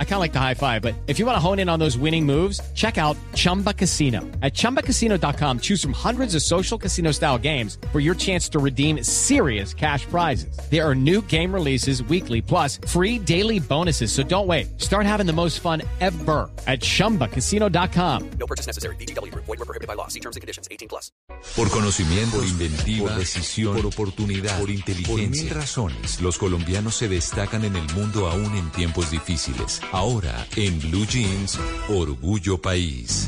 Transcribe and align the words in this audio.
I 0.00 0.04
kind 0.04 0.14
of 0.14 0.20
like 0.20 0.32
the 0.32 0.40
high 0.40 0.54
five, 0.54 0.82
but 0.82 0.96
if 1.06 1.20
you 1.20 1.26
want 1.26 1.36
to 1.36 1.40
hone 1.40 1.60
in 1.60 1.68
on 1.68 1.78
those 1.78 1.96
winning 1.96 2.26
moves, 2.26 2.60
check 2.74 2.98
out 2.98 3.16
Chumba 3.34 3.72
Casino. 3.72 4.22
At 4.42 4.54
ChumbaCasino.com, 4.54 5.60
choose 5.60 5.80
from 5.80 5.92
hundreds 5.92 6.34
of 6.34 6.42
social 6.42 6.76
casino 6.76 7.12
style 7.12 7.38
games 7.38 7.78
for 7.92 8.00
your 8.00 8.16
chance 8.16 8.48
to 8.48 8.58
redeem 8.58 9.04
serious 9.04 9.72
cash 9.72 10.04
prizes. 10.06 10.58
There 10.68 10.84
are 10.84 10.96
new 10.96 11.22
game 11.22 11.54
releases 11.54 12.02
weekly, 12.02 12.42
plus 12.42 12.80
free 12.88 13.20
daily 13.20 13.60
bonuses. 13.60 14.10
So 14.10 14.24
don't 14.24 14.48
wait. 14.48 14.80
Start 14.80 15.06
having 15.06 15.26
the 15.26 15.32
most 15.32 15.60
fun 15.60 15.82
ever 16.00 16.50
at 16.66 16.80
ChumbaCasino.com. 16.80 18.30
No 18.30 18.46
purchase 18.48 18.66
necessary. 18.66 18.96
BGW. 18.96 19.32
Void 19.34 19.46
were 19.46 19.56
prohibited 19.58 19.86
by 19.86 19.94
law. 19.94 20.08
See 20.08 20.20
terms 20.20 20.34
and 20.34 20.40
conditions. 20.40 20.66
18 20.72 20.88
plus. 20.88 21.12
Por 21.54 21.70
conocimiento, 21.70 22.36
por 22.36 22.46
inventiva, 22.46 23.10
por 23.10 23.18
decisión, 23.18 23.76
por 23.76 23.86
oportunidad, 23.86 24.58
por 24.58 24.70
inteligencia. 24.70 25.26
Por 25.26 25.28
mil 25.28 25.50
razones, 25.50 26.20
los 26.20 26.36
colombianos 26.36 26.96
se 26.96 27.08
destacan 27.08 27.64
en 27.64 27.76
el 27.76 27.94
mundo 27.94 28.28
aún 28.28 28.56
en 28.56 28.70
tiempos 28.70 29.10
difíciles. 29.10 29.80
Ahora, 29.92 30.46
en 30.56 30.78
Blue 30.80 31.06
Jeans, 31.06 31.58
Orgullo 31.88 32.60
País. 32.60 33.26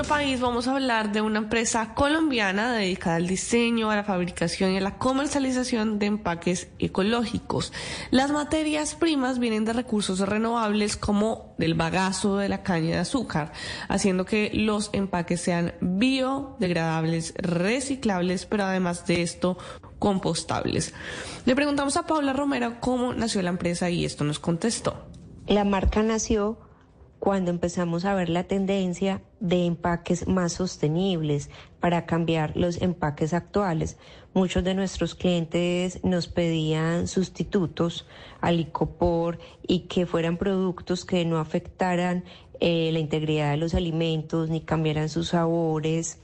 Orgullo 0.00 0.14
País 0.16 0.40
vamos 0.40 0.66
a 0.66 0.72
hablar 0.76 1.12
de 1.12 1.20
una 1.20 1.40
empresa 1.40 1.92
colombiana 1.92 2.72
dedicada 2.72 3.16
al 3.16 3.26
diseño, 3.26 3.90
a 3.90 3.96
la 3.96 4.04
fabricación 4.04 4.70
y 4.70 4.78
a 4.78 4.80
la 4.80 4.96
comercialización 4.96 5.98
de 5.98 6.06
empaques 6.06 6.68
ecológicos. 6.78 7.70
Las 8.10 8.30
materias 8.30 8.94
primas 8.94 9.38
vienen 9.38 9.66
de 9.66 9.74
recursos 9.74 10.20
renovables 10.20 10.96
como 10.96 11.54
del 11.58 11.74
bagazo 11.74 12.38
de 12.38 12.48
la 12.48 12.62
caña 12.62 12.92
de 12.92 12.98
azúcar, 12.98 13.52
haciendo 13.88 14.24
que 14.24 14.50
los 14.54 14.88
empaques 14.94 15.42
sean 15.42 15.74
biodegradables, 15.82 17.34
reciclables, 17.36 18.46
pero 18.46 18.64
además 18.64 19.06
de 19.06 19.20
esto 19.20 19.58
compostables. 19.98 20.94
Le 21.44 21.54
preguntamos 21.54 21.98
a 21.98 22.06
Paula 22.06 22.32
Romero 22.32 22.80
cómo 22.80 23.12
nació 23.12 23.42
la 23.42 23.50
empresa 23.50 23.90
y 23.90 24.06
esto 24.06 24.24
nos 24.24 24.38
contestó. 24.38 25.10
La 25.46 25.64
marca 25.64 26.02
nació 26.02 26.69
cuando 27.20 27.50
empezamos 27.50 28.06
a 28.06 28.14
ver 28.14 28.30
la 28.30 28.44
tendencia 28.44 29.22
de 29.40 29.66
empaques 29.66 30.26
más 30.26 30.54
sostenibles 30.54 31.50
para 31.78 32.06
cambiar 32.06 32.56
los 32.56 32.80
empaques 32.80 33.34
actuales. 33.34 33.98
Muchos 34.32 34.64
de 34.64 34.74
nuestros 34.74 35.14
clientes 35.14 36.02
nos 36.02 36.28
pedían 36.28 37.06
sustitutos 37.06 38.08
al 38.40 38.58
icopor 38.58 39.38
y 39.68 39.80
que 39.80 40.06
fueran 40.06 40.38
productos 40.38 41.04
que 41.04 41.24
no 41.26 41.38
afectaran 41.38 42.24
eh, 42.58 42.90
la 42.90 42.98
integridad 42.98 43.50
de 43.50 43.58
los 43.58 43.74
alimentos 43.74 44.48
ni 44.48 44.62
cambiaran 44.62 45.10
sus 45.10 45.28
sabores 45.28 46.18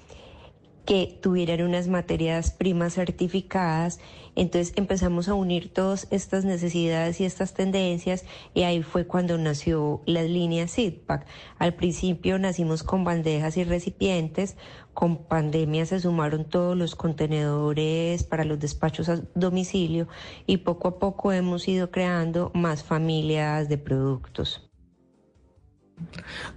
que 0.87 1.19
tuvieran 1.21 1.63
unas 1.63 1.89
materias 1.89 2.53
primas 2.53 2.95
certificadas. 2.95 3.99
Entonces 4.37 4.73
empezamos 4.77 5.29
a 5.29 5.35
unir 5.35 5.73
todas 5.73 6.07
estas 6.11 6.45
necesidades 6.45 7.21
y 7.21 7.25
estas 7.25 7.55
tendencias 7.55 8.25
y 8.55 8.63
ahí 8.63 8.83
fue 8.83 9.07
cuando 9.07 9.37
nació 9.37 10.01
la 10.07 10.23
línea 10.23 10.69
SIDPAC. 10.69 11.27
Al 11.59 11.75
principio 11.75 12.39
nacimos 12.39 12.85
con 12.85 13.03
bandejas 13.03 13.57
y 13.57 13.65
recipientes, 13.65 14.57
con 14.95 15.25
pandemia 15.25 15.85
se 15.87 16.01
sumaron 16.01 16.45
todos 16.45 16.77
los 16.77 16.95
contenedores 16.95 18.23
para 18.23 18.45
los 18.45 18.61
despachos 18.61 19.09
a 19.09 19.21
domicilio 19.35 20.07
y 20.47 20.59
poco 20.59 20.89
a 20.89 20.99
poco 20.99 21.33
hemos 21.33 21.67
ido 21.67 21.91
creando 21.91 22.53
más 22.55 22.85
familias 22.85 23.69
de 23.69 23.79
productos. 23.79 24.71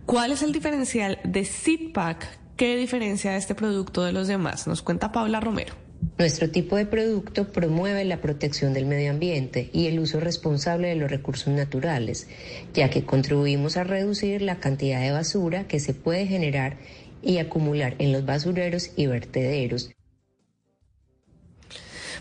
¿Cuál 0.05 0.33
es 0.33 0.43
el 0.43 0.51
diferencial 0.51 1.19
de 1.23 1.45
SIDPAC 1.45 2.48
¿Qué 2.59 2.75
diferencia 2.75 3.37
este 3.37 3.55
producto 3.55 4.03
de 4.03 4.11
los 4.11 4.27
demás? 4.27 4.67
Nos 4.67 4.81
cuenta 4.81 5.13
Paula 5.13 5.39
Romero. 5.39 5.75
Nuestro 6.17 6.49
tipo 6.49 6.75
de 6.75 6.85
producto 6.85 7.53
promueve 7.53 8.03
la 8.03 8.19
protección 8.19 8.73
del 8.73 8.85
medio 8.85 9.11
ambiente 9.11 9.69
y 9.71 9.87
el 9.87 9.97
uso 9.97 10.19
responsable 10.19 10.89
de 10.89 10.95
los 10.95 11.09
recursos 11.09 11.53
naturales, 11.53 12.27
ya 12.73 12.89
que 12.89 13.05
contribuimos 13.05 13.77
a 13.77 13.85
reducir 13.85 14.41
la 14.41 14.59
cantidad 14.59 14.99
de 14.99 15.11
basura 15.11 15.69
que 15.69 15.79
se 15.79 15.93
puede 15.93 16.27
generar 16.27 16.75
y 17.21 17.37
acumular 17.37 17.95
en 17.97 18.11
los 18.11 18.25
basureros 18.25 18.91
y 18.97 19.07
vertederos. 19.07 19.91